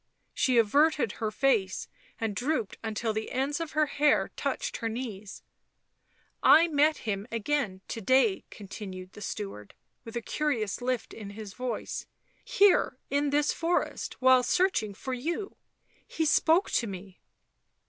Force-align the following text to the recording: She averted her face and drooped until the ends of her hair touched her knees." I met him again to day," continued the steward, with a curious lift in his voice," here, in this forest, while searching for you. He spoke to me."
She 0.33 0.57
averted 0.57 1.11
her 1.17 1.29
face 1.29 1.87
and 2.19 2.35
drooped 2.35 2.75
until 2.83 3.13
the 3.13 3.29
ends 3.31 3.59
of 3.59 3.73
her 3.73 3.85
hair 3.85 4.31
touched 4.35 4.77
her 4.77 4.89
knees." 4.89 5.43
I 6.57 6.67
met 6.67 6.97
him 7.05 7.27
again 7.31 7.81
to 7.89 8.01
day," 8.01 8.43
continued 8.49 9.13
the 9.13 9.21
steward, 9.21 9.75
with 10.03 10.15
a 10.15 10.21
curious 10.23 10.81
lift 10.81 11.13
in 11.13 11.29
his 11.29 11.53
voice," 11.53 12.07
here, 12.43 12.97
in 13.11 13.29
this 13.29 13.53
forest, 13.53 14.19
while 14.19 14.41
searching 14.41 14.95
for 14.95 15.13
you. 15.13 15.55
He 16.07 16.25
spoke 16.25 16.71
to 16.71 16.87
me." 16.87 17.19